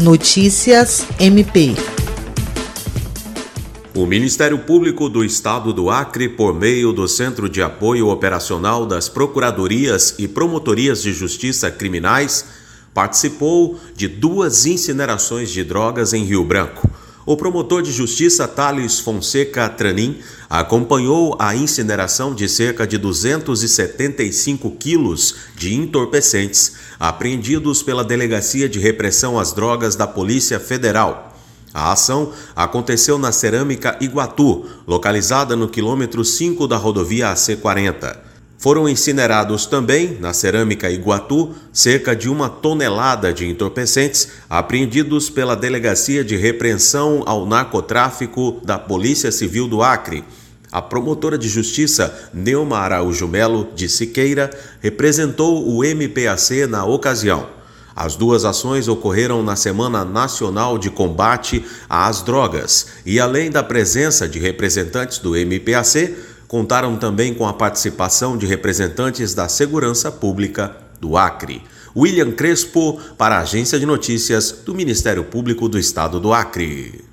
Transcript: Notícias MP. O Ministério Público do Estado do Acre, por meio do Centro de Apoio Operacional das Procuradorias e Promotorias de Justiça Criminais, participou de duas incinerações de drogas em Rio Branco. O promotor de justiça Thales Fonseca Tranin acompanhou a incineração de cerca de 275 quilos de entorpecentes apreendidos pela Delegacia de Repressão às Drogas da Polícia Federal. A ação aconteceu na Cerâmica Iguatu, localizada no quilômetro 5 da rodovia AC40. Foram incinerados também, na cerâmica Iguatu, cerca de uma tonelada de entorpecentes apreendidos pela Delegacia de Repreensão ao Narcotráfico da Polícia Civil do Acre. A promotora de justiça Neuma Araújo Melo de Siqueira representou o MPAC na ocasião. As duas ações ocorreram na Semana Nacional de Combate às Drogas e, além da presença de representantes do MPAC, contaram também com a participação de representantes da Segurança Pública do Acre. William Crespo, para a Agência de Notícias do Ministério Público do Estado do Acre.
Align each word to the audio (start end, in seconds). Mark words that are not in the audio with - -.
Notícias 0.00 1.06
MP. 1.18 1.74
O 3.94 4.06
Ministério 4.06 4.58
Público 4.60 5.10
do 5.10 5.22
Estado 5.22 5.74
do 5.74 5.90
Acre, 5.90 6.26
por 6.26 6.54
meio 6.54 6.90
do 6.90 7.06
Centro 7.06 7.50
de 7.50 7.60
Apoio 7.60 8.08
Operacional 8.08 8.86
das 8.86 9.10
Procuradorias 9.10 10.14
e 10.18 10.26
Promotorias 10.26 11.02
de 11.02 11.12
Justiça 11.12 11.70
Criminais, 11.70 12.46
participou 12.94 13.78
de 13.94 14.08
duas 14.08 14.64
incinerações 14.64 15.50
de 15.50 15.62
drogas 15.62 16.14
em 16.14 16.24
Rio 16.24 16.44
Branco. 16.44 16.89
O 17.26 17.36
promotor 17.36 17.82
de 17.82 17.92
justiça 17.92 18.48
Thales 18.48 18.98
Fonseca 18.98 19.68
Tranin 19.68 20.18
acompanhou 20.48 21.36
a 21.38 21.54
incineração 21.54 22.34
de 22.34 22.48
cerca 22.48 22.86
de 22.86 22.96
275 22.96 24.70
quilos 24.72 25.34
de 25.54 25.74
entorpecentes 25.74 26.76
apreendidos 26.98 27.82
pela 27.82 28.02
Delegacia 28.02 28.68
de 28.68 28.78
Repressão 28.78 29.38
às 29.38 29.52
Drogas 29.52 29.94
da 29.94 30.06
Polícia 30.06 30.58
Federal. 30.58 31.36
A 31.74 31.92
ação 31.92 32.32
aconteceu 32.56 33.18
na 33.18 33.32
Cerâmica 33.32 33.98
Iguatu, 34.00 34.64
localizada 34.86 35.54
no 35.54 35.68
quilômetro 35.68 36.24
5 36.24 36.66
da 36.66 36.78
rodovia 36.78 37.32
AC40. 37.32 38.29
Foram 38.60 38.86
incinerados 38.86 39.64
também, 39.64 40.18
na 40.20 40.34
cerâmica 40.34 40.90
Iguatu, 40.90 41.54
cerca 41.72 42.14
de 42.14 42.28
uma 42.28 42.50
tonelada 42.50 43.32
de 43.32 43.48
entorpecentes 43.48 44.28
apreendidos 44.50 45.30
pela 45.30 45.56
Delegacia 45.56 46.22
de 46.22 46.36
Repreensão 46.36 47.22
ao 47.24 47.46
Narcotráfico 47.46 48.60
da 48.62 48.78
Polícia 48.78 49.32
Civil 49.32 49.66
do 49.66 49.82
Acre. 49.82 50.22
A 50.70 50.82
promotora 50.82 51.38
de 51.38 51.48
justiça 51.48 52.14
Neuma 52.34 52.80
Araújo 52.80 53.26
Melo 53.26 53.66
de 53.74 53.88
Siqueira 53.88 54.50
representou 54.82 55.66
o 55.66 55.82
MPAC 55.82 56.66
na 56.66 56.84
ocasião. 56.84 57.46
As 57.96 58.14
duas 58.14 58.44
ações 58.44 58.88
ocorreram 58.88 59.42
na 59.42 59.56
Semana 59.56 60.04
Nacional 60.04 60.76
de 60.76 60.90
Combate 60.90 61.64
às 61.88 62.20
Drogas 62.20 62.88
e, 63.06 63.18
além 63.18 63.50
da 63.50 63.62
presença 63.62 64.28
de 64.28 64.38
representantes 64.38 65.18
do 65.18 65.34
MPAC, 65.34 66.14
contaram 66.50 66.96
também 66.96 67.32
com 67.32 67.46
a 67.46 67.52
participação 67.52 68.36
de 68.36 68.44
representantes 68.44 69.32
da 69.34 69.48
Segurança 69.48 70.10
Pública 70.10 70.76
do 71.00 71.16
Acre. 71.16 71.62
William 71.96 72.32
Crespo, 72.32 73.00
para 73.16 73.36
a 73.36 73.42
Agência 73.42 73.78
de 73.78 73.86
Notícias 73.86 74.50
do 74.66 74.74
Ministério 74.74 75.22
Público 75.22 75.68
do 75.68 75.78
Estado 75.78 76.18
do 76.18 76.32
Acre. 76.32 77.09